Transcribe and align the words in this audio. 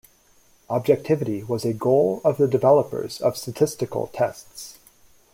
Objectivity 0.67 1.43
was 1.43 1.63
a 1.63 1.73
goal 1.73 2.21
of 2.25 2.37
the 2.37 2.47
developers 2.47 3.21
of 3.21 3.37
statistical 3.37 4.07
tests. 4.07 4.79